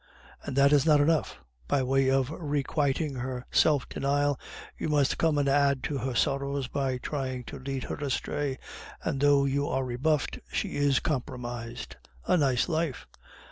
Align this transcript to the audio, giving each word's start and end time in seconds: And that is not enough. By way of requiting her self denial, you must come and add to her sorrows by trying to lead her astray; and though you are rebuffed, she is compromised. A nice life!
And 0.43 0.55
that 0.55 0.73
is 0.73 0.83
not 0.83 0.99
enough. 0.99 1.37
By 1.67 1.83
way 1.83 2.09
of 2.09 2.31
requiting 2.31 3.17
her 3.17 3.45
self 3.51 3.87
denial, 3.87 4.39
you 4.75 4.89
must 4.89 5.19
come 5.19 5.37
and 5.37 5.47
add 5.47 5.83
to 5.83 5.99
her 5.99 6.15
sorrows 6.15 6.67
by 6.67 6.97
trying 6.97 7.43
to 7.43 7.59
lead 7.59 7.83
her 7.83 7.97
astray; 7.97 8.57
and 9.03 9.21
though 9.21 9.45
you 9.45 9.67
are 9.67 9.85
rebuffed, 9.85 10.39
she 10.51 10.75
is 10.75 10.99
compromised. 10.99 11.97
A 12.25 12.35
nice 12.35 12.67
life! 12.67 13.05